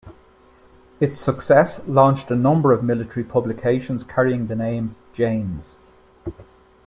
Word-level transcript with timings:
Its 0.99 1.21
success 1.21 1.79
launched 1.85 2.31
a 2.31 2.35
number 2.35 2.73
of 2.73 2.83
military 2.83 3.23
publications 3.23 4.03
carrying 4.03 4.47
the 4.47 4.55
name 4.55 4.95
"Jane's". 5.13 5.75